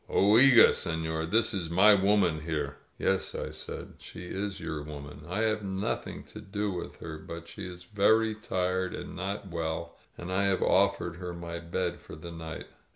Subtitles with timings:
[0.09, 3.93] Oiga^ seiior, this is my woman here!" "Yes," I said.
[3.99, 5.21] "She is your woman.
[5.29, 7.19] I have noth ing to do with her.
[7.19, 11.99] But she is very tired and not well, and I have offered her my bed
[12.01, 12.65] for the night."